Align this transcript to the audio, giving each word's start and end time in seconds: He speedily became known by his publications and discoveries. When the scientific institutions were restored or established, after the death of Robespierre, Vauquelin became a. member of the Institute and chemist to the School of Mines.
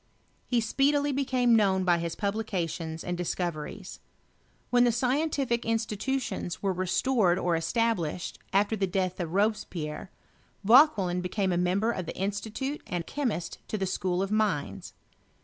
He 0.47 0.59
speedily 0.61 1.11
became 1.11 1.55
known 1.55 1.83
by 1.83 1.99
his 1.99 2.15
publications 2.15 3.03
and 3.03 3.15
discoveries. 3.15 3.99
When 4.71 4.83
the 4.83 4.91
scientific 4.91 5.63
institutions 5.63 6.59
were 6.63 6.73
restored 6.73 7.37
or 7.37 7.55
established, 7.55 8.39
after 8.51 8.75
the 8.75 8.87
death 8.87 9.19
of 9.19 9.31
Robespierre, 9.31 10.09
Vauquelin 10.63 11.21
became 11.21 11.51
a. 11.51 11.55
member 11.57 11.91
of 11.91 12.07
the 12.07 12.17
Institute 12.17 12.81
and 12.87 13.05
chemist 13.05 13.59
to 13.67 13.77
the 13.77 13.85
School 13.85 14.23
of 14.23 14.31
Mines. 14.31 14.95